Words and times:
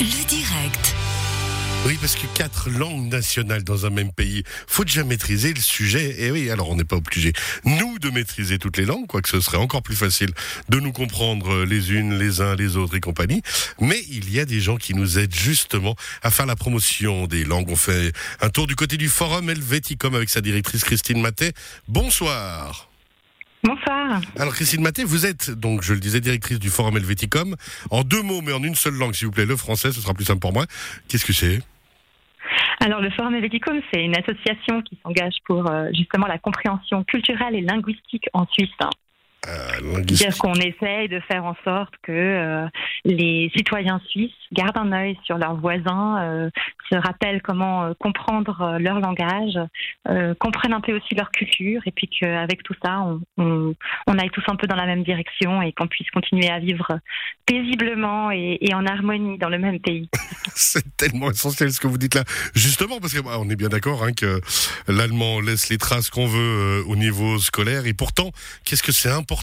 Le 0.00 0.26
direct. 0.26 0.94
Oui, 1.86 1.96
parce 2.00 2.16
que 2.16 2.26
quatre 2.34 2.68
langues 2.68 3.08
nationales 3.12 3.62
dans 3.62 3.86
un 3.86 3.90
même 3.90 4.10
pays, 4.10 4.42
faut 4.66 4.84
déjà 4.84 5.04
maîtriser 5.04 5.54
le 5.54 5.60
sujet. 5.60 6.16
Et 6.18 6.32
oui, 6.32 6.50
alors 6.50 6.70
on 6.70 6.74
n'est 6.74 6.82
pas 6.82 6.96
obligé, 6.96 7.32
nous, 7.64 8.00
de 8.00 8.10
maîtriser 8.10 8.58
toutes 8.58 8.76
les 8.76 8.86
langues, 8.86 9.06
quoique 9.06 9.28
ce 9.28 9.40
serait 9.40 9.56
encore 9.56 9.82
plus 9.82 9.94
facile 9.94 10.30
de 10.68 10.80
nous 10.80 10.90
comprendre 10.90 11.64
les 11.64 11.92
unes, 11.92 12.18
les 12.18 12.40
uns, 12.40 12.56
les 12.56 12.76
autres 12.76 12.96
et 12.96 13.00
compagnie. 13.00 13.42
Mais 13.80 14.02
il 14.08 14.32
y 14.32 14.40
a 14.40 14.44
des 14.44 14.60
gens 14.60 14.78
qui 14.78 14.94
nous 14.94 15.18
aident 15.18 15.34
justement 15.34 15.94
à 16.22 16.32
faire 16.32 16.46
la 16.46 16.56
promotion 16.56 17.28
des 17.28 17.44
langues. 17.44 17.70
On 17.70 17.76
fait 17.76 18.12
un 18.40 18.50
tour 18.50 18.66
du 18.66 18.74
côté 18.74 18.96
du 18.96 19.08
Forum 19.08 19.48
Helveticum 19.48 20.16
avec 20.16 20.28
sa 20.28 20.40
directrice 20.40 20.82
Christine 20.82 21.20
Matet. 21.20 21.52
Bonsoir. 21.86 22.88
Bonsoir. 23.64 24.20
Alors 24.38 24.52
Christine 24.52 24.82
Maté, 24.82 25.04
vous 25.04 25.24
êtes 25.24 25.50
donc, 25.50 25.82
je 25.82 25.94
le 25.94 26.00
disais, 26.00 26.20
directrice 26.20 26.58
du 26.58 26.68
Forum 26.68 26.98
Helveticum. 26.98 27.56
En 27.90 28.02
deux 28.02 28.20
mots, 28.20 28.42
mais 28.42 28.52
en 28.52 28.62
une 28.62 28.74
seule 28.74 28.94
langue, 28.94 29.14
s'il 29.14 29.26
vous 29.26 29.32
plaît, 29.32 29.46
le 29.46 29.56
français, 29.56 29.90
ce 29.90 30.02
sera 30.02 30.12
plus 30.12 30.26
simple 30.26 30.40
pour 30.40 30.52
moi. 30.52 30.66
Qu'est-ce 31.08 31.24
que 31.24 31.32
c'est? 31.32 31.60
Alors, 32.80 33.00
le 33.00 33.10
Forum 33.10 33.34
Helveticum, 33.34 33.80
c'est 33.90 34.04
une 34.04 34.16
association 34.16 34.82
qui 34.82 34.98
s'engage 35.02 35.36
pour 35.46 35.70
euh, 35.70 35.88
justement 35.96 36.26
la 36.26 36.38
compréhension 36.38 37.02
culturelle 37.04 37.54
et 37.54 37.62
linguistique 37.62 38.28
en 38.34 38.46
Suisse. 38.46 38.68
Euh, 39.48 40.02
C'est-à-dire 40.08 40.38
qu'on 40.38 40.54
essaye 40.54 41.08
de 41.08 41.20
faire 41.20 41.44
en 41.44 41.56
sorte 41.64 41.94
que 42.02 42.12
euh, 42.12 42.66
les 43.04 43.50
citoyens 43.54 44.00
suisses 44.08 44.30
gardent 44.52 44.78
un 44.78 44.92
œil 44.92 45.18
sur 45.24 45.36
leurs 45.36 45.56
voisins, 45.56 46.22
euh, 46.22 46.50
se 46.90 46.96
rappellent 46.96 47.42
comment 47.42 47.84
euh, 47.84 47.92
comprendre 47.98 48.76
leur 48.78 49.00
langage, 49.00 49.58
comprennent 50.38 50.72
un 50.72 50.80
peu 50.80 50.96
aussi 50.96 51.14
leur 51.14 51.30
culture, 51.30 51.80
et 51.86 51.90
puis 51.90 52.08
qu'avec 52.08 52.62
tout 52.62 52.74
ça, 52.84 53.00
on, 53.00 53.20
on, 53.38 53.74
on, 54.06 54.18
aille 54.18 54.30
tous 54.30 54.44
un 54.48 54.56
peu 54.56 54.66
dans 54.66 54.76
la 54.76 54.86
même 54.86 55.02
direction 55.02 55.62
et 55.62 55.72
qu'on 55.72 55.86
puisse 55.86 56.10
continuer 56.10 56.48
à 56.50 56.58
vivre 56.58 56.98
paisiblement 57.46 58.30
et, 58.30 58.58
et 58.60 58.74
en 58.74 58.86
harmonie 58.86 59.38
dans 59.38 59.48
le 59.48 59.58
même 59.58 59.80
pays. 59.80 60.08
C'est 60.54 60.96
tellement 60.96 61.30
essentiel 61.30 61.72
ce 61.72 61.80
que 61.80 61.86
vous 61.86 61.98
dites 61.98 62.14
là. 62.14 62.24
Justement, 62.54 63.00
parce 63.00 63.18
qu'on 63.18 63.28
bah, 63.28 63.52
est 63.52 63.56
bien 63.56 63.68
d'accord 63.68 64.04
hein, 64.04 64.12
que 64.12 64.40
l'allemand 64.88 65.40
laisse 65.40 65.68
les 65.68 65.78
traces 65.78 66.10
qu'on 66.10 66.26
veut 66.26 66.82
au 66.86 66.96
niveau 66.96 67.38
scolaire, 67.38 67.86
et 67.86 67.94
pourtant, 67.94 68.30
qu'est-ce 68.64 68.82
que 68.82 68.92
c'est 68.92 69.10
important 69.10 69.33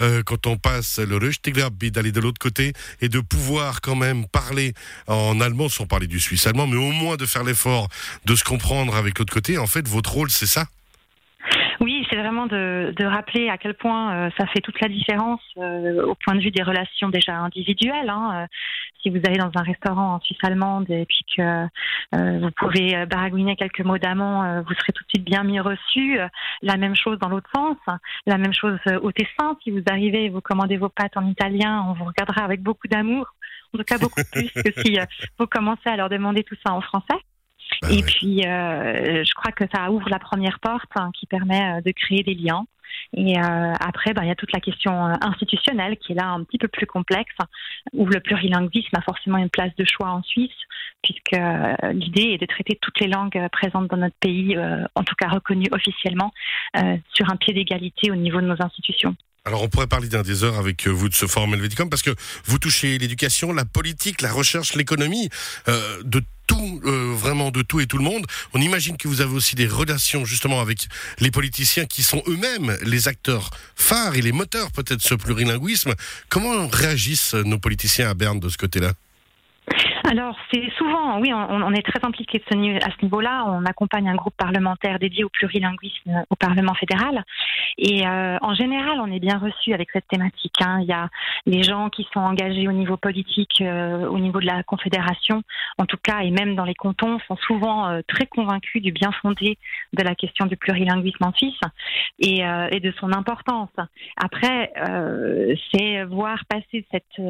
euh, 0.00 0.22
quand 0.24 0.46
on 0.46 0.56
passe 0.56 0.98
le 0.98 1.16
Röstigrabi 1.16 1.90
d'aller 1.90 2.12
de 2.12 2.20
l'autre 2.20 2.38
côté 2.38 2.72
et 3.00 3.08
de 3.08 3.20
pouvoir 3.20 3.80
quand 3.80 3.96
même 3.96 4.26
parler 4.26 4.74
en 5.06 5.40
allemand, 5.40 5.68
sans 5.68 5.86
parler 5.86 6.06
du 6.06 6.20
suisse 6.20 6.46
allemand, 6.46 6.66
mais 6.66 6.76
au 6.76 6.92
moins 6.92 7.16
de 7.16 7.26
faire 7.26 7.44
l'effort 7.44 7.88
de 8.24 8.34
se 8.34 8.44
comprendre 8.44 8.96
avec 8.96 9.18
l'autre 9.18 9.32
côté. 9.32 9.58
En 9.58 9.66
fait, 9.66 9.88
votre 9.88 10.12
rôle, 10.12 10.30
c'est 10.30 10.46
ça 10.46 10.66
c'est 12.14 12.20
vraiment 12.20 12.46
de, 12.46 12.94
de, 12.96 13.04
rappeler 13.04 13.48
à 13.48 13.58
quel 13.58 13.74
point 13.74 14.14
euh, 14.14 14.30
ça 14.38 14.46
fait 14.46 14.60
toute 14.60 14.80
la 14.80 14.88
différence 14.88 15.40
euh, 15.58 16.06
au 16.06 16.14
point 16.14 16.36
de 16.36 16.40
vue 16.40 16.52
des 16.52 16.62
relations 16.62 17.08
déjà 17.08 17.36
individuelles. 17.38 18.08
Hein. 18.08 18.30
Euh, 18.34 18.46
si 19.02 19.10
vous 19.10 19.20
allez 19.26 19.36
dans 19.36 19.50
un 19.56 19.62
restaurant 19.62 20.14
en 20.14 20.20
Suisse 20.20 20.38
allemande 20.42 20.88
et 20.88 21.04
puis 21.04 21.24
que 21.36 21.66
vous 22.12 22.50
pouvez 22.56 23.04
baragouiner 23.04 23.54
quelques 23.54 23.82
mots 23.82 23.98
d'amont, 23.98 24.62
vous 24.62 24.74
serez 24.76 24.92
tout 24.94 25.04
de 25.04 25.08
suite 25.10 25.24
bien 25.24 25.44
mis 25.44 25.60
reçu. 25.60 26.18
La 26.62 26.78
même 26.78 26.94
chose 26.94 27.18
dans 27.18 27.28
l'autre 27.28 27.50
sens. 27.54 27.76
La 28.26 28.38
même 28.38 28.54
chose 28.54 28.78
au 29.02 29.12
Tessin. 29.12 29.58
Si 29.62 29.70
vous 29.70 29.82
arrivez 29.90 30.24
et 30.24 30.28
vous 30.30 30.40
commandez 30.40 30.78
vos 30.78 30.88
pâtes 30.88 31.18
en 31.18 31.26
italien, 31.26 31.84
on 31.86 31.92
vous 31.92 32.04
regardera 32.04 32.46
avec 32.46 32.62
beaucoup 32.62 32.88
d'amour. 32.88 33.26
En 33.74 33.78
tout 33.78 33.84
cas, 33.84 33.98
beaucoup 33.98 34.22
plus 34.32 34.50
que 34.50 34.72
si 34.80 34.96
vous 35.38 35.46
commencez 35.46 35.90
à 35.90 35.96
leur 35.96 36.08
demander 36.08 36.42
tout 36.42 36.56
ça 36.64 36.72
en 36.72 36.80
français. 36.80 37.20
Bah 37.84 37.92
et 37.92 37.96
ouais. 37.96 38.02
puis, 38.02 38.46
euh, 38.46 39.24
je 39.24 39.34
crois 39.34 39.52
que 39.52 39.64
ça 39.74 39.90
ouvre 39.90 40.08
la 40.08 40.18
première 40.18 40.58
porte 40.60 40.90
hein, 40.96 41.10
qui 41.14 41.26
permet 41.26 41.78
euh, 41.78 41.80
de 41.82 41.92
créer 41.92 42.22
des 42.22 42.34
liens. 42.34 42.66
Et 43.16 43.38
euh, 43.38 43.72
après, 43.80 44.12
bah, 44.14 44.22
il 44.24 44.28
y 44.28 44.30
a 44.30 44.34
toute 44.34 44.52
la 44.52 44.60
question 44.60 45.06
euh, 45.06 45.14
institutionnelle 45.20 45.96
qui 45.98 46.12
est 46.12 46.14
là 46.14 46.28
un 46.28 46.42
petit 46.44 46.58
peu 46.58 46.68
plus 46.68 46.86
complexe, 46.86 47.34
où 47.92 48.06
le 48.06 48.20
plurilinguisme 48.20 48.96
a 48.96 49.02
forcément 49.02 49.38
une 49.38 49.50
place 49.50 49.74
de 49.76 49.84
choix 49.84 50.10
en 50.10 50.22
Suisse, 50.22 50.50
puisque 51.02 51.36
l'idée 51.92 52.32
est 52.32 52.38
de 52.38 52.46
traiter 52.46 52.78
toutes 52.80 52.98
les 53.00 53.08
langues 53.08 53.38
présentes 53.52 53.88
dans 53.88 53.98
notre 53.98 54.16
pays, 54.20 54.56
euh, 54.56 54.84
en 54.94 55.02
tout 55.02 55.14
cas 55.16 55.28
reconnues 55.28 55.68
officiellement, 55.70 56.32
euh, 56.76 56.96
sur 57.12 57.30
un 57.30 57.36
pied 57.36 57.52
d'égalité 57.52 58.10
au 58.10 58.16
niveau 58.16 58.40
de 58.40 58.46
nos 58.46 58.56
institutions. 58.60 59.14
Alors 59.44 59.62
on 59.62 59.68
pourrait 59.68 59.86
parler 59.86 60.08
d'un 60.08 60.22
des 60.22 60.42
heures 60.42 60.58
avec 60.58 60.86
vous 60.86 61.10
de 61.10 61.14
ce 61.14 61.26
forum 61.26 61.52
Helveticum 61.52 61.90
parce 61.90 62.02
que 62.02 62.14
vous 62.46 62.58
touchez 62.58 62.96
l'éducation, 62.96 63.52
la 63.52 63.66
politique, 63.66 64.22
la 64.22 64.32
recherche, 64.32 64.74
l'économie, 64.74 65.28
de 65.66 66.22
tout, 66.46 66.80
euh, 66.84 67.12
vraiment 67.14 67.50
de 67.50 67.62
tout 67.62 67.80
et 67.80 67.86
tout 67.86 67.98
le 67.98 68.04
monde. 68.04 68.26
On 68.52 68.60
imagine 68.60 68.96
que 68.96 69.08
vous 69.08 69.20
avez 69.20 69.34
aussi 69.34 69.54
des 69.54 69.66
relations 69.66 70.24
justement 70.24 70.60
avec 70.60 70.88
les 71.18 71.30
politiciens 71.30 71.86
qui 71.86 72.02
sont 72.02 72.22
eux-mêmes 72.26 72.76
les 72.82 73.08
acteurs 73.08 73.50
phares 73.76 74.16
et 74.16 74.22
les 74.22 74.32
moteurs 74.32 74.70
peut-être 74.72 75.02
ce 75.02 75.14
plurilinguisme. 75.14 75.94
Comment 76.28 76.68
réagissent 76.68 77.34
nos 77.34 77.58
politiciens 77.58 78.10
à 78.10 78.14
Berne 78.14 78.40
de 78.40 78.48
ce 78.48 78.56
côté-là? 78.56 78.92
Alors, 80.06 80.36
c'est 80.52 80.70
souvent, 80.76 81.18
oui, 81.18 81.32
on, 81.32 81.72
est 81.72 81.82
très 81.82 82.04
impliqué 82.04 82.42
à 82.50 82.50
ce 82.50 83.02
niveau-là. 83.02 83.44
On 83.46 83.64
accompagne 83.64 84.06
un 84.06 84.14
groupe 84.14 84.36
parlementaire 84.36 84.98
dédié 84.98 85.24
au 85.24 85.30
plurilinguisme 85.30 86.24
au 86.28 86.36
Parlement 86.36 86.74
fédéral. 86.74 87.24
Et 87.78 88.06
euh, 88.06 88.36
en 88.42 88.54
général, 88.54 89.00
on 89.00 89.10
est 89.10 89.18
bien 89.18 89.38
reçu 89.38 89.72
avec 89.72 89.88
cette 89.92 90.06
thématique. 90.08 90.56
Hein. 90.60 90.80
Il 90.82 90.88
y 90.88 90.92
a 90.92 91.08
les 91.46 91.62
gens 91.62 91.88
qui 91.88 92.06
sont 92.12 92.20
engagés 92.20 92.68
au 92.68 92.72
niveau 92.72 92.98
politique, 92.98 93.62
euh, 93.62 94.06
au 94.06 94.18
niveau 94.18 94.40
de 94.40 94.46
la 94.46 94.62
Confédération, 94.62 95.42
en 95.78 95.86
tout 95.86 95.96
cas, 95.96 96.20
et 96.20 96.30
même 96.30 96.54
dans 96.54 96.64
les 96.64 96.74
cantons, 96.74 97.18
sont 97.26 97.36
souvent 97.36 97.88
euh, 97.88 98.00
très 98.06 98.26
convaincus 98.26 98.82
du 98.82 98.92
bien 98.92 99.10
fondé 99.22 99.56
de 99.94 100.02
la 100.02 100.14
question 100.14 100.44
du 100.44 100.56
plurilinguisme 100.58 101.24
en 101.24 101.32
Suisse 101.32 101.60
et, 102.18 102.44
euh, 102.44 102.68
et 102.70 102.80
de 102.80 102.92
son 103.00 103.12
importance. 103.12 103.70
Après, 104.16 104.70
euh, 104.86 105.54
c'est 105.72 106.04
voir 106.04 106.44
passer 106.46 106.84
cette, 106.90 107.22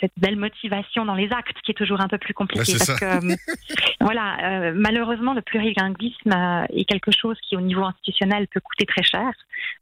cette 0.00 0.12
belle 0.16 0.36
motivation 0.36 1.04
dans 1.04 1.14
les 1.14 1.30
actes 1.30 1.60
qui 1.62 1.73
toujours 1.74 2.00
un 2.00 2.08
peu 2.08 2.18
plus 2.18 2.34
compliqué 2.34 2.72
Ouais, 2.72 2.78
parce 2.78 2.98
ça. 2.98 2.98
que 2.98 3.26
euh, 3.32 3.36
voilà 4.00 4.36
euh, 4.42 4.72
malheureusement 4.74 5.34
le 5.34 5.42
plurilinguisme 5.42 6.32
euh, 6.32 6.64
est 6.70 6.84
quelque 6.84 7.10
chose 7.10 7.36
qui 7.42 7.56
au 7.56 7.60
niveau 7.60 7.84
institutionnel 7.84 8.46
peut 8.48 8.60
coûter 8.60 8.86
très 8.86 9.02
cher. 9.02 9.30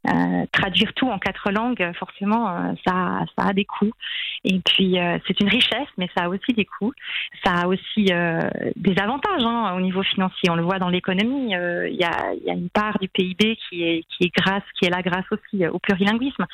Euh, 0.07 0.45
traduire 0.51 0.93
tout 0.93 1.09
en 1.09 1.19
quatre 1.19 1.51
langues 1.51 1.91
forcément 1.97 2.75
ça 2.85 3.19
ça 3.37 3.47
a 3.47 3.53
des 3.53 3.65
coûts. 3.65 3.91
Et 4.43 4.59
puis 4.59 4.97
c'est 5.27 5.39
une 5.39 5.49
richesse 5.49 5.87
mais 5.97 6.09
ça 6.15 6.25
a 6.25 6.29
aussi 6.29 6.53
des 6.53 6.65
coûts. 6.65 6.93
Ça 7.43 7.53
a 7.61 7.67
aussi 7.67 8.05
des 8.05 8.95
avantages 8.99 9.43
hein, 9.43 9.73
au 9.75 9.81
niveau 9.81 10.03
financier. 10.03 10.49
On 10.49 10.55
le 10.55 10.63
voit 10.63 10.79
dans 10.79 10.89
l'économie 10.89 11.51
il 11.53 11.95
y, 11.99 12.03
a, 12.03 12.33
il 12.33 12.43
y 12.45 12.49
a 12.49 12.53
une 12.53 12.69
part 12.69 12.97
du 12.99 13.07
PIB 13.07 13.57
qui 13.69 13.83
est 13.83 14.03
qui 14.09 14.25
est 14.25 14.35
grâce 14.35 14.63
qui 14.77 14.85
est 14.85 14.89
là 14.89 15.01
grâce 15.01 15.25
aussi 15.31 15.65
au 15.67 15.79
plurilinguisme. 15.79 16.45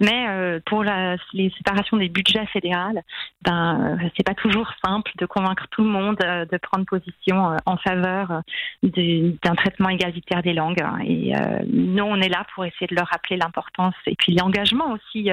Mais 0.00 0.60
pour 0.66 0.82
la, 0.84 1.16
les 1.32 1.50
séparations 1.56 1.96
des 1.96 2.08
budgets 2.08 2.46
fédérales 2.46 3.02
ben 3.42 3.98
c'est 4.16 4.24
pas 4.26 4.34
toujours 4.34 4.72
de 5.18 5.26
convaincre 5.26 5.66
tout 5.70 5.82
le 5.82 5.88
monde 5.90 6.16
euh, 6.24 6.44
de 6.44 6.56
prendre 6.58 6.84
position 6.84 7.52
euh, 7.52 7.56
en 7.66 7.76
faveur 7.78 8.30
euh, 8.30 8.40
du- 8.82 9.36
d'un 9.42 9.54
traitement 9.54 9.88
égalitaire 9.88 10.42
des 10.42 10.52
langues. 10.52 10.82
hein. 10.82 10.98
Et 11.04 11.32
nous, 11.72 12.04
on 12.04 12.20
est 12.20 12.28
là 12.28 12.44
pour 12.54 12.64
essayer 12.64 12.86
de 12.86 12.94
leur 12.94 13.06
rappeler 13.06 13.36
l'importance 13.36 13.94
et 14.06 14.14
puis 14.16 14.34
l'engagement 14.34 14.92
aussi 14.92 15.30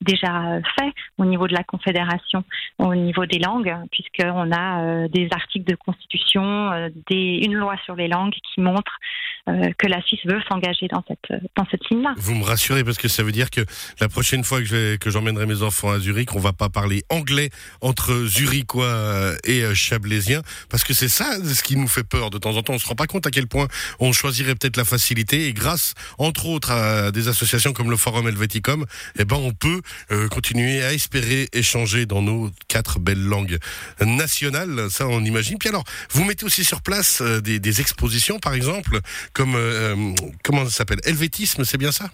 déjà 0.00 0.60
fait 0.78 0.92
au 1.18 1.24
niveau 1.24 1.46
de 1.48 1.54
la 1.54 1.64
Confédération, 1.64 2.44
au 2.78 2.94
niveau 2.94 3.26
des 3.26 3.38
langues, 3.38 3.74
puisqu'on 3.90 4.52
a 4.52 5.08
des 5.08 5.28
articles 5.32 5.68
de 5.70 5.76
constitution, 5.76 6.70
une 7.10 7.54
loi 7.54 7.76
sur 7.84 7.96
les 7.96 8.08
langues 8.08 8.34
qui 8.52 8.60
montre 8.60 8.98
que 9.46 9.86
la 9.88 10.00
Suisse 10.02 10.20
veut 10.24 10.40
s'engager 10.48 10.86
dans 10.88 11.04
cette, 11.08 11.42
dans 11.56 11.66
cette 11.70 11.88
ligne-là. 11.90 12.14
Vous 12.16 12.34
me 12.34 12.44
rassurez 12.44 12.84
parce 12.84 12.98
que 12.98 13.08
ça 13.08 13.22
veut 13.22 13.32
dire 13.32 13.50
que 13.50 13.60
la 14.00 14.08
prochaine 14.08 14.44
fois 14.44 14.60
que 14.62 15.10
j'emmènerai 15.10 15.46
mes 15.46 15.62
enfants 15.62 15.90
à 15.90 15.98
Zurich, 15.98 16.34
on 16.34 16.38
va 16.38 16.52
pas 16.52 16.68
parler 16.68 17.02
anglais 17.08 17.50
entre 17.80 18.24
Zurichois 18.26 18.84
euh, 18.84 19.36
et 19.44 19.62
euh, 19.62 19.74
Chablaisiens 19.74 20.42
parce 20.68 20.84
que 20.84 20.94
c'est 20.94 21.08
ça 21.08 21.38
ce 21.42 21.62
qui 21.62 21.76
nous 21.76 21.88
fait 21.88 22.04
peur 22.04 22.30
de 22.30 22.38
temps 22.38 22.56
en 22.56 22.62
temps. 22.62 22.74
On 22.74 22.78
se 22.78 22.86
rend 22.86 22.94
pas 22.94 23.06
compte 23.06 23.26
à 23.26 23.30
quel 23.30 23.46
point 23.46 23.68
on 23.98 24.12
choisirait 24.12 24.54
peut-être 24.54 24.76
la 24.76 24.84
facilité 24.84 25.46
et 25.46 25.52
grâce 25.52 25.94
entre 26.18 26.46
autres 26.46 26.70
à 26.70 27.10
des 27.10 27.28
associations 27.28 27.72
comme 27.72 27.90
le 27.90 27.96
Forum 27.96 28.28
Helveticum, 28.28 28.86
eh 29.18 29.24
ben 29.24 29.36
on 29.36 29.52
peut 29.52 29.80
euh, 30.10 30.28
continuer 30.28 30.82
à 30.82 30.92
espérer 30.92 31.48
échanger 31.52 32.06
dans 32.06 32.22
nos 32.22 32.50
quatre 32.68 32.98
belles 32.98 33.24
langues 33.24 33.58
nationales. 34.00 34.90
Ça 34.90 35.08
on 35.08 35.24
imagine. 35.24 35.58
Puis 35.58 35.68
alors, 35.68 35.84
vous 36.10 36.24
mettez 36.24 36.44
aussi 36.44 36.64
sur 36.64 36.82
place 36.82 37.20
euh, 37.20 37.40
des 37.40 37.80
expositions 37.80 38.38
par 38.38 38.54
exemple 38.54 39.00
comme 39.32 39.54
euh, 39.54 39.94
euh, 39.94 40.14
comment 40.42 40.64
ça 40.64 40.70
s'appelle? 40.70 41.00
Helvétisme, 41.04 41.64
c'est 41.64 41.78
bien 41.78 41.92
ça? 41.92 42.10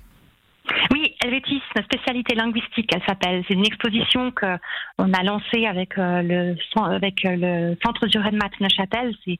Helvétisme, 1.28 1.82
spécialité 1.84 2.34
linguistique, 2.34 2.90
elle 2.94 3.02
s'appelle. 3.06 3.44
C'est 3.46 3.54
une 3.54 3.66
exposition 3.66 4.30
que 4.30 4.46
on 4.96 5.12
a 5.12 5.22
lancée 5.22 5.66
avec 5.66 5.98
euh, 5.98 6.22
le 6.22 6.56
avec 6.90 7.22
euh, 7.26 7.36
le 7.36 7.76
Centre 7.84 8.08
Jurenmat 8.08 8.50
Neuchâtel. 8.60 9.14
C'est 9.24 9.38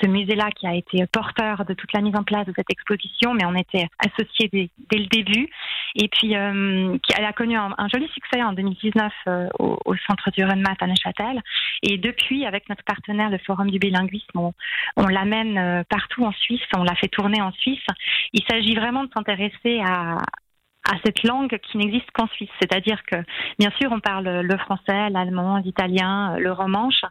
ce 0.00 0.06
musée-là 0.06 0.50
qui 0.50 0.66
a 0.66 0.74
été 0.74 1.04
porteur 1.06 1.64
de 1.64 1.74
toute 1.74 1.92
la 1.92 2.00
mise 2.00 2.14
en 2.16 2.22
place 2.22 2.46
de 2.46 2.52
cette 2.56 2.70
exposition, 2.70 3.34
mais 3.34 3.44
on 3.44 3.54
était 3.54 3.86
associés 3.98 4.48
dès, 4.52 4.98
le 4.98 5.06
début. 5.06 5.48
Et 5.94 6.08
puis, 6.08 6.36
euh, 6.36 6.96
elle 7.16 7.24
a 7.24 7.32
connu 7.32 7.56
un, 7.56 7.88
joli 7.92 8.08
succès 8.08 8.42
en 8.42 8.52
2019 8.52 9.12
euh, 9.28 9.48
au, 9.58 9.78
au 9.84 9.94
Centre 10.08 10.30
Jurenmat 10.36 10.76
à 10.80 10.86
Neuchâtel. 10.86 11.42
Et 11.82 11.98
depuis, 11.98 12.44
avec 12.44 12.68
notre 12.68 12.84
partenaire, 12.84 13.30
le 13.30 13.38
Forum 13.38 13.70
du 13.70 13.78
bilinguisme, 13.78 14.38
on, 14.38 14.52
on 14.96 15.06
l'amène 15.06 15.58
euh, 15.58 15.82
partout 15.88 16.24
en 16.24 16.32
Suisse, 16.32 16.60
on 16.76 16.82
l'a 16.82 16.94
fait 16.96 17.08
tourner 17.08 17.40
en 17.40 17.52
Suisse. 17.52 17.86
Il 18.32 18.42
s'agit 18.48 18.74
vraiment 18.74 19.04
de 19.04 19.10
s'intéresser 19.14 19.80
à, 19.84 20.18
à 20.90 20.96
cette 21.04 21.22
langue 21.22 21.58
qui 21.58 21.78
n'existe 21.78 22.10
qu'en 22.12 22.26
Suisse. 22.28 22.50
C'est-à-dire 22.60 23.02
que, 23.04 23.16
bien 23.58 23.70
sûr, 23.78 23.90
on 23.92 24.00
parle 24.00 24.40
le 24.40 24.58
français, 24.58 25.10
l'allemand, 25.10 25.58
l'italien, 25.58 26.36
le 26.38 26.52
romanche. 26.52 27.02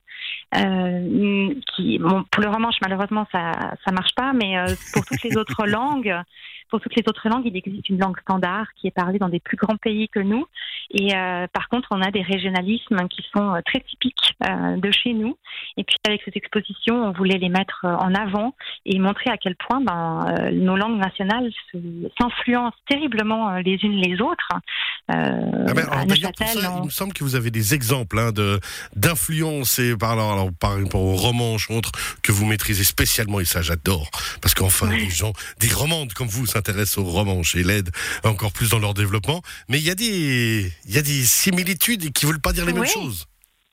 Euh, 0.55 1.53
qui, 1.75 1.97
bon, 1.99 2.23
pour 2.31 2.43
le 2.43 2.49
romanche, 2.49 2.75
malheureusement, 2.81 3.27
ça 3.31 3.51
ça 3.83 3.91
marche 3.91 4.13
pas, 4.15 4.31
mais 4.33 4.57
euh, 4.57 4.67
pour 4.93 5.03
toutes 5.05 5.23
les 5.23 5.35
autres 5.37 5.65
langues, 5.67 6.15
pour 6.69 6.79
toutes 6.79 6.95
les 6.95 7.03
autres 7.07 7.27
langues, 7.27 7.45
il 7.45 7.55
existe 7.57 7.89
une 7.89 7.99
langue 7.99 8.19
standard 8.21 8.67
qui 8.75 8.87
est 8.87 8.91
parlée 8.91 9.19
dans 9.19 9.29
des 9.29 9.39
plus 9.39 9.57
grands 9.57 9.77
pays 9.77 10.07
que 10.09 10.19
nous. 10.19 10.45
Et 10.91 11.15
euh, 11.15 11.47
par 11.51 11.67
contre, 11.69 11.89
on 11.91 12.01
a 12.01 12.09
des 12.11 12.21
régionalismes 12.21 13.07
qui 13.09 13.25
sont 13.35 13.61
très 13.65 13.81
typiques 13.81 14.35
de 14.41 14.91
chez 14.91 15.13
nous. 15.13 15.37
Et 15.77 15.83
puis 15.83 15.97
avec 16.07 16.21
cette 16.23 16.35
exposition, 16.35 16.95
on 16.95 17.11
voulait 17.11 17.37
les 17.37 17.49
mettre 17.49 17.85
en 17.85 18.13
avant 18.13 18.55
et 18.85 18.99
montrer 18.99 19.29
à 19.29 19.37
quel 19.37 19.55
point 19.55 19.81
ben, 19.81 20.51
nos 20.51 20.75
langues 20.75 20.99
nationales 20.99 21.51
s'influencent 22.19 22.75
terriblement 22.87 23.61
les 23.65 23.77
unes 23.83 24.01
les 24.01 24.21
autres. 24.21 24.47
Ah 25.07 25.73
ben, 25.73 25.87
Il 26.07 26.85
me 26.85 26.89
semble 26.89 27.13
que 27.13 27.23
vous 27.23 27.35
avez 27.35 27.51
des 27.51 27.73
exemples 27.73 28.17
hein, 28.17 28.31
de 28.31 28.59
d'influence 28.95 29.79
et 29.79 29.95
par, 29.95 30.11
alors, 30.11 30.49
par 30.59 30.81
rapport 30.81 31.01
aux 31.01 31.15
romans 31.15 31.57
autres 31.69 31.91
que 32.23 32.31
vous 32.31 32.45
maîtrisez 32.45 32.83
spécialement 32.83 33.39
et 33.39 33.45
ça 33.45 33.61
j'adore 33.61 34.09
parce 34.41 34.53
qu'enfin 34.53 34.87
des 34.87 35.09
gens, 35.09 35.33
des 35.59 35.71
romandes 35.73 36.13
comme 36.13 36.27
vous 36.27 36.45
s'intéressent 36.45 36.99
aux 36.99 37.03
romanches 37.03 37.55
et 37.55 37.63
l'aide 37.63 37.89
encore 38.23 38.51
plus 38.51 38.69
dans 38.69 38.79
leur 38.79 38.93
développement. 38.93 39.41
Mais 39.69 39.79
il 39.79 39.85
y 39.85 39.91
a 39.91 39.95
des 39.95 40.71
il 40.85 40.95
y 40.95 40.97
a 40.97 41.01
des 41.01 41.23
similitudes 41.23 42.11
qui 42.13 42.25
veulent 42.25 42.41
pas 42.41 42.53
dire 42.53 42.65
les 42.65 42.73
mêmes 42.73 42.85
choses. 42.85 43.25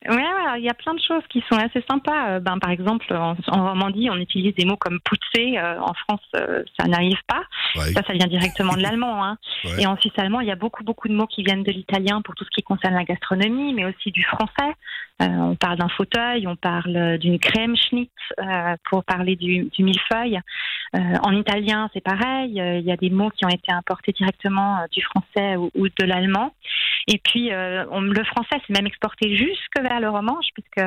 Oui, 0.08 0.22
il 0.58 0.64
y 0.64 0.68
a 0.68 0.74
plein 0.74 0.94
de 0.94 1.00
choses 1.00 1.22
qui 1.28 1.42
sont 1.50 1.58
assez 1.58 1.84
sympas. 1.88 2.30
Euh, 2.30 2.40
ben, 2.40 2.58
par 2.58 2.70
exemple, 2.70 3.12
en, 3.14 3.36
en 3.48 3.70
Romandie, 3.70 4.08
on 4.10 4.16
utilise 4.16 4.54
des 4.54 4.64
mots 4.64 4.76
comme 4.76 5.00
pousser. 5.00 5.58
Euh, 5.58 5.78
en 5.80 5.94
France, 5.94 6.22
euh, 6.36 6.62
ça 6.78 6.86
n'arrive 6.86 7.20
pas. 7.26 7.42
Ça, 7.74 8.02
ça 8.06 8.12
vient 8.12 8.26
directement 8.26 8.74
de 8.74 8.82
l'allemand. 8.82 9.24
Hein. 9.24 9.38
Et 9.78 9.86
en 9.86 9.96
suisse 9.96 10.12
allemand, 10.16 10.40
il 10.40 10.48
y 10.48 10.52
a 10.52 10.56
beaucoup, 10.56 10.84
beaucoup 10.84 11.08
de 11.08 11.14
mots 11.14 11.26
qui 11.26 11.42
viennent 11.42 11.62
de 11.62 11.72
l'italien 11.72 12.22
pour 12.22 12.34
tout 12.34 12.44
ce 12.44 12.50
qui 12.50 12.62
concerne 12.62 12.94
la 12.94 13.04
gastronomie, 13.04 13.72
mais 13.74 13.84
aussi 13.84 14.10
du 14.10 14.22
français. 14.24 14.74
on 15.20 15.54
parle 15.56 15.78
d'un 15.78 15.88
fauteuil, 15.88 16.46
on 16.46 16.56
parle 16.56 17.18
d'une 17.18 17.38
crème 17.38 17.76
schnitz 17.76 18.10
pour 18.90 19.04
parler 19.04 19.36
du, 19.36 19.64
du 19.72 19.84
millefeuille. 19.84 20.38
en 20.92 21.32
italien, 21.32 21.88
c'est 21.94 22.02
pareil. 22.02 22.52
Il 22.52 22.84
y 22.84 22.92
a 22.92 22.96
des 22.96 23.10
mots 23.10 23.30
qui 23.30 23.44
ont 23.46 23.50
été 23.50 23.72
importés 23.72 24.12
directement 24.12 24.84
du 24.90 25.02
français 25.02 25.56
ou, 25.56 25.70
ou 25.74 25.88
de 25.88 26.04
l'allemand. 26.04 26.52
Et 27.08 27.18
puis, 27.18 27.50
on, 27.90 28.00
le 28.00 28.24
français, 28.24 28.56
c'est 28.66 28.76
même 28.76 28.86
exporté 28.86 29.36
jusque 29.36 29.80
vers 29.80 30.00
le 30.00 30.08
romanche, 30.08 30.46
puisque 30.54 30.78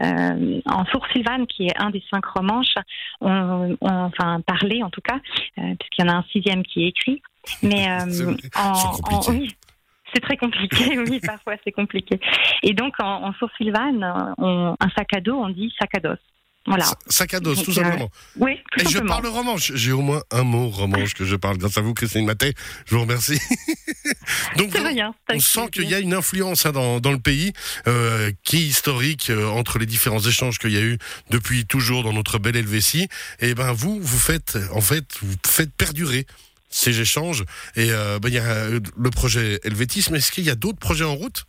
euh, 0.00 0.60
en 0.66 0.84
Sourd-Sylvane, 0.86 1.46
qui 1.46 1.66
est 1.66 1.80
un 1.80 1.90
des 1.90 2.02
cinq 2.10 2.24
romanches, 2.24 2.74
on, 3.20 3.76
enfin 3.80 4.40
parlé 4.42 4.82
en 4.82 4.90
tout 4.90 5.00
cas, 5.00 5.18
euh, 5.58 5.74
puisqu'il 5.78 6.04
y 6.04 6.08
en 6.08 6.12
a 6.12 6.16
un 6.18 6.24
sixième 6.30 6.62
qui 6.62 6.84
est 6.84 6.88
écrit. 6.88 7.22
Mais 7.62 7.88
euh, 7.90 8.34
en, 8.56 9.20
oui, 9.30 9.48
c'est 10.12 10.20
très 10.20 10.36
compliqué, 10.36 10.98
oui, 11.10 11.20
parfois 11.20 11.54
c'est 11.64 11.72
compliqué. 11.72 12.20
Et 12.62 12.74
donc 12.74 12.94
en, 13.00 13.24
en 13.24 13.32
Sourd-Sylvane, 13.34 14.02
un 14.38 14.90
sac 14.96 15.08
à 15.16 15.20
dos, 15.20 15.36
on 15.36 15.48
dit 15.48 15.74
sac 15.80 15.90
à 15.96 16.00
dos. 16.00 16.16
Voilà. 16.68 16.86
Sac 17.08 17.34
à 17.34 17.40
dos, 17.40 17.54
tout 17.54 17.72
simplement. 17.72 18.10
oui, 18.36 18.58
tout 18.76 18.84
Et 18.84 18.90
je 18.90 18.98
parle 18.98 19.26
romanche. 19.26 19.72
J'ai 19.74 19.92
au 19.92 20.02
moins 20.02 20.22
un 20.30 20.42
mot 20.42 20.68
romanche 20.68 21.14
que 21.14 21.24
je 21.24 21.36
parle. 21.36 21.58
Grâce 21.58 21.78
à 21.78 21.80
vous, 21.80 21.94
Christine 21.94 22.26
Maté. 22.26 22.54
Je 22.86 22.94
vous 22.94 23.00
remercie. 23.00 23.40
Donc, 24.56 24.74
rien, 24.74 25.14
on 25.32 25.40
sent 25.40 25.68
qu'il 25.72 25.88
y 25.88 25.94
a 25.94 25.98
une 25.98 26.14
influence 26.14 26.66
hein, 26.66 26.72
dans, 26.72 27.00
dans, 27.00 27.12
le 27.12 27.18
pays 27.18 27.52
euh, 27.86 28.30
qui 28.44 28.58
est 28.58 28.66
historique 28.66 29.30
euh, 29.30 29.48
entre 29.48 29.78
les 29.78 29.86
différents 29.86 30.20
échanges 30.20 30.58
qu'il 30.58 30.72
y 30.72 30.76
a 30.76 30.82
eu 30.82 30.98
depuis 31.30 31.66
toujours 31.66 32.04
dans 32.04 32.12
notre 32.12 32.38
belle 32.38 32.56
Helvétie. 32.56 33.08
Et 33.40 33.54
ben 33.54 33.72
vous, 33.72 33.98
vous 34.00 34.18
faites 34.18 34.58
en 34.72 34.80
fait, 34.80 35.04
vous 35.22 35.34
faites 35.46 35.72
perdurer 35.72 36.26
ces 36.70 37.00
échanges. 37.00 37.44
Et 37.76 37.90
euh, 37.90 38.18
ben, 38.18 38.28
il 38.28 38.34
y 38.34 38.38
a 38.38 38.68
le 38.68 39.10
projet 39.10 39.60
Helvétisme. 39.64 40.14
Est-ce 40.14 40.30
qu'il 40.30 40.44
y 40.44 40.50
a 40.50 40.54
d'autres 40.54 40.78
projets 40.78 41.04
en 41.04 41.14
route? 41.14 41.47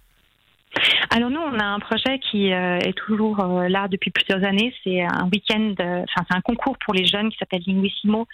Alors 1.09 1.29
nous, 1.31 1.39
on 1.39 1.57
a 1.59 1.65
un 1.65 1.79
projet 1.79 2.19
qui 2.19 2.53
euh, 2.53 2.77
est 2.77 2.93
toujours 2.93 3.39
euh, 3.39 3.67
là 3.67 3.87
depuis 3.87 4.11
plusieurs 4.11 4.43
années. 4.43 4.73
C'est 4.83 5.01
un 5.01 5.27
week-end, 5.31 5.73
euh, 5.79 6.03
enfin 6.03 6.25
c'est 6.29 6.37
un 6.37 6.41
concours 6.41 6.77
pour 6.77 6.93
les 6.93 7.05
jeunes 7.05 7.29
qui 7.29 7.37
s'appelle 7.37 7.63
Linguissimo, 7.65 8.27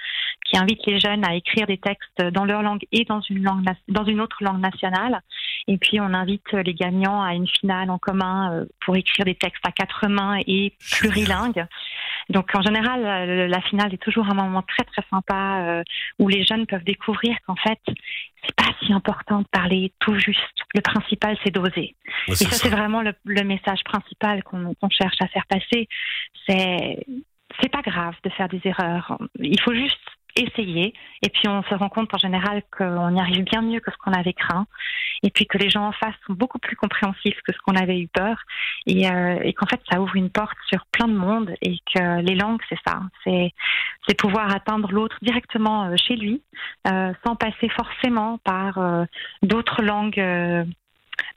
qui 0.46 0.58
invite 0.58 0.86
les 0.86 1.00
jeunes 1.00 1.24
à 1.26 1.36
écrire 1.36 1.66
des 1.66 1.78
textes 1.78 2.22
dans 2.34 2.44
leur 2.44 2.62
langue 2.62 2.86
et 2.92 3.06
dans 3.06 3.22
une 3.22 3.44
langue, 3.44 3.64
dans 3.88 4.04
une 4.04 4.20
autre 4.20 4.38
langue 4.42 4.60
nationale. 4.60 5.22
Et 5.68 5.78
puis 5.78 6.00
on 6.02 6.14
invite 6.14 6.52
les 6.52 6.74
gagnants 6.74 7.22
à 7.22 7.34
une 7.34 7.48
finale 7.48 7.90
en 7.90 7.98
commun 7.98 8.66
pour 8.86 8.96
écrire 8.96 9.26
des 9.26 9.36
textes 9.36 9.66
à 9.66 9.72
quatre 9.72 10.08
mains 10.08 10.38
et 10.46 10.74
plurilingues. 10.92 11.66
Donc 12.30 12.50
en 12.54 12.62
général, 12.62 13.50
la 13.50 13.62
finale 13.62 13.94
est 13.94 14.02
toujours 14.02 14.28
un 14.30 14.34
moment 14.34 14.64
très 14.64 14.84
très 14.84 15.04
sympa 15.10 15.84
où 16.20 16.28
les 16.28 16.44
jeunes 16.44 16.66
peuvent 16.66 16.84
découvrir 16.84 17.36
qu'en 17.46 17.56
fait, 17.56 17.80
c'est 18.46 18.56
pas 18.56 18.72
si 18.82 18.94
important 18.94 19.40
de 19.40 19.48
parler 19.52 19.92
tout 20.00 20.18
juste. 20.18 20.40
Le 20.74 20.82
principal, 20.82 21.38
c'est 21.44 21.52
d'oser. 21.52 21.96
et 22.28 22.36
ça, 22.36 22.52
c'est 22.52 22.70
vraiment 22.70 23.02
le, 23.02 23.44
message 23.44 23.84
principal 23.84 24.44
qu'on 24.44 24.90
cherche 24.90 25.18
à 25.22 25.28
faire 25.28 25.46
passer. 25.48 25.88
C'est 26.48 27.06
c'est 27.62 27.70
pas 27.70 27.82
grave 27.82 28.16
de 28.24 28.30
faire 28.32 28.50
des 28.50 28.62
erreurs. 28.66 29.18
Il 29.40 29.60
faut 29.62 29.74
juste 29.74 30.00
essayer. 30.36 30.94
Et 31.22 31.30
puis 31.30 31.48
on 31.48 31.64
se 31.64 31.74
rend 31.74 31.90
compte 31.90 32.14
en 32.14 32.18
général 32.18 32.64
qu'on 32.78 33.16
y 33.16 33.20
arrive 33.20 33.44
bien 33.44 33.62
mieux 33.62 33.80
que 33.80 33.92
ce 33.92 33.98
qu'on 33.98 34.14
avait 34.14 34.34
craint. 34.34 34.68
Et 35.24 35.32
puis 35.32 35.46
que 35.46 35.58
les 35.58 35.70
gens 35.70 35.88
en 35.88 35.92
face 35.92 36.14
sont 36.28 36.34
beaucoup 36.34 36.60
plus 36.60 36.76
compréhensifs 36.76 37.40
que 37.46 37.54
ce 37.54 37.58
qu'on 37.66 37.76
avait 37.76 38.00
eu 38.00 38.08
peur. 38.08 38.38
Et, 38.86 39.10
euh, 39.10 39.52
qu'en 39.58 39.66
fait, 39.66 39.82
ça 39.90 40.02
ouvre 40.02 40.16
une 40.16 40.30
porte 40.30 40.58
sur 40.68 40.86
plein 40.88 41.08
de 41.08 41.16
monde. 41.16 41.54
Et 41.62 41.78
que 41.94 42.22
les 42.22 42.36
langues, 42.36 42.62
c'est 42.70 42.80
ça. 42.86 43.02
C'est, 43.24 43.52
pouvoir 44.18 44.56
atteindre 44.56 44.92
l'autre 44.92 45.18
directement 45.22 45.86
euh, 45.86 45.96
chez 45.98 46.16
lui, 46.16 46.42
euh, 46.88 47.12
sans 47.26 47.36
passer 47.36 47.70
forcément 47.70 48.38
par 48.44 48.80
d'autres 49.42 49.82
langues. 49.82 50.66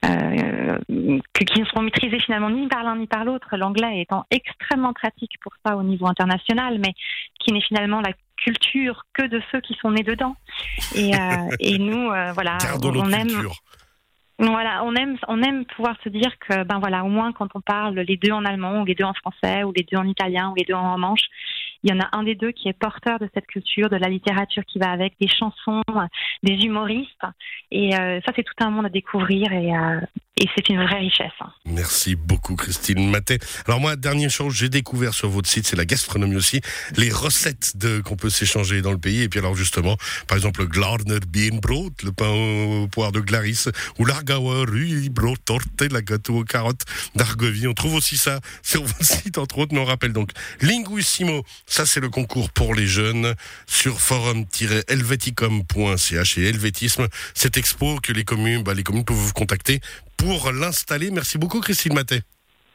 Qui 0.02 1.60
ne 1.60 1.64
seront 1.66 1.82
maîtrisés 1.82 2.20
finalement 2.20 2.50
ni 2.50 2.68
par 2.68 2.82
l'un 2.84 2.96
ni 2.96 3.06
par 3.06 3.24
l'autre, 3.24 3.56
l'anglais 3.56 4.00
étant 4.00 4.24
extrêmement 4.30 4.92
pratique 4.92 5.32
pour 5.40 5.52
ça 5.64 5.76
au 5.76 5.82
niveau 5.82 6.06
international, 6.06 6.78
mais 6.78 6.94
qui 7.40 7.52
n'est 7.52 7.60
finalement 7.60 8.00
la 8.00 8.12
culture 8.42 9.04
que 9.14 9.26
de 9.26 9.40
ceux 9.50 9.60
qui 9.60 9.74
sont 9.74 9.90
nés 9.90 10.02
dedans. 10.02 10.36
Et, 10.94 11.14
euh, 11.14 11.18
et 11.60 11.78
nous, 11.78 12.10
euh, 12.10 12.32
voilà, 12.32 12.58
on 12.82 13.12
aime. 13.12 13.48
Voilà, 14.40 14.84
on 14.84 14.94
aime, 14.94 15.18
on 15.26 15.42
aime 15.42 15.64
pouvoir 15.64 15.96
se 16.04 16.08
dire 16.08 16.30
que, 16.38 16.62
ben 16.62 16.78
voilà, 16.78 17.04
au 17.04 17.08
moins 17.08 17.32
quand 17.32 17.48
on 17.56 17.60
parle 17.60 17.98
les 17.98 18.16
deux 18.16 18.30
en 18.30 18.44
allemand, 18.44 18.82
ou 18.82 18.84
les 18.84 18.94
deux 18.94 19.04
en 19.04 19.14
français, 19.14 19.64
ou 19.64 19.72
les 19.76 19.82
deux 19.82 19.98
en 19.98 20.06
italien, 20.06 20.50
ou 20.50 20.54
les 20.54 20.64
deux 20.64 20.74
en 20.74 20.92
romanche, 20.92 21.26
il 21.82 21.90
y 21.90 21.92
en 21.92 22.00
a 22.00 22.08
un 22.12 22.22
des 22.22 22.34
deux 22.34 22.52
qui 22.52 22.68
est 22.68 22.72
porteur 22.72 23.18
de 23.18 23.28
cette 23.34 23.46
culture, 23.46 23.88
de 23.88 23.96
la 23.96 24.08
littérature 24.08 24.64
qui 24.64 24.78
va 24.78 24.90
avec, 24.90 25.14
des 25.20 25.28
chansons, 25.28 25.82
des 26.42 26.54
humoristes. 26.64 27.24
Et 27.70 27.94
euh, 27.94 28.20
ça, 28.24 28.32
c'est 28.34 28.42
tout 28.42 28.54
un 28.60 28.70
monde 28.70 28.86
à 28.86 28.90
découvrir 28.90 29.52
et, 29.52 29.76
euh, 29.76 30.00
et 30.38 30.48
c'est 30.54 30.68
une 30.68 30.80
vraie 30.82 31.00
richesse. 31.00 31.32
Hein. 31.40 31.50
Merci 31.66 32.14
beaucoup, 32.14 32.54
Christine 32.54 33.10
Maté. 33.10 33.38
Alors 33.66 33.80
moi, 33.80 33.96
dernière 33.96 34.30
chose, 34.30 34.54
j'ai 34.54 34.68
découvert 34.68 35.12
sur 35.12 35.28
votre 35.28 35.48
site, 35.48 35.66
c'est 35.66 35.74
la 35.76 35.84
gastronomie 35.84 36.36
aussi, 36.36 36.60
les 36.96 37.10
recettes 37.10 37.76
de 37.76 38.00
qu'on 38.00 38.14
peut 38.16 38.30
s'échanger 38.30 38.80
dans 38.80 38.92
le 38.92 38.98
pays. 38.98 39.22
Et 39.22 39.28
puis 39.28 39.40
alors 39.40 39.56
justement, 39.56 39.96
par 40.28 40.36
exemple, 40.36 40.60
le 40.60 40.66
Glarner 40.66 41.18
Bienbrot, 41.26 41.90
le 42.04 42.12
pain 42.12 42.28
au 42.28 42.86
poire 42.86 43.10
de 43.10 43.18
Glaris, 43.20 43.64
ou 43.98 44.04
l'Argauer 44.04 44.66
Ruibro 44.66 45.36
Torte, 45.44 45.82
la 45.90 46.02
gâteau 46.02 46.36
aux 46.38 46.44
carottes 46.44 46.84
d'Argovie. 47.16 47.66
On 47.66 47.74
trouve 47.74 47.94
aussi 47.94 48.16
ça 48.16 48.38
sur 48.62 48.84
votre 48.84 49.04
site, 49.04 49.38
entre 49.38 49.58
autres, 49.58 49.74
mais 49.74 49.80
on 49.80 49.84
rappelle 49.84 50.12
donc 50.12 50.30
Linguissimo, 50.60 51.42
ça, 51.66 51.84
c'est 51.84 51.98
le 52.00 52.10
concours 52.10 52.50
pour 52.50 52.74
les 52.74 52.86
jeunes 52.86 53.34
sur 53.66 54.00
forum-helveticum.ch 54.00 56.38
et 56.38 56.48
helvétisme, 56.48 57.08
cette 57.34 57.56
expo 57.56 57.98
que 58.00 58.12
les 58.12 58.24
communes, 58.24 58.62
bah, 58.62 58.74
les 58.74 58.84
communes 58.84 59.04
peuvent 59.04 59.16
vous 59.16 59.32
contacter 59.32 59.80
pour 60.18 60.52
l'installer. 60.52 61.10
Merci 61.10 61.38
beaucoup, 61.38 61.60
Christine 61.60 61.94
Maté. 61.94 62.20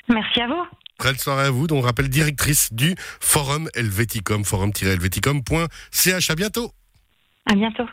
Merci 0.10 0.42
à 0.42 0.48
vous. 0.48 0.66
Très 0.98 1.14
soirée 1.16 1.46
à 1.46 1.52
vous, 1.52 1.68
dont 1.68 1.78
on 1.78 1.82
rappelle 1.82 2.10
directrice 2.10 2.74
du 2.74 2.96
Forum 3.20 3.70
Helveticum, 3.76 4.44
forum-helveticum.ch. 4.44 6.30
À 6.30 6.36
bientôt. 6.36 6.72
À 7.46 7.56
bientôt. 7.56 7.86